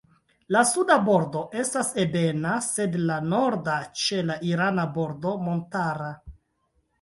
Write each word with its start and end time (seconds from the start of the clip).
La 0.53 0.61
suda 0.67 0.93
bordo 1.09 1.43
estas 1.63 1.91
ebena, 2.03 2.53
sed 2.67 2.97
la 3.11 3.19
norda 3.35 3.77
ĉe 4.05 4.25
la 4.31 4.39
irana 4.53 4.87
bordo 4.97 5.35
montara. 5.51 6.11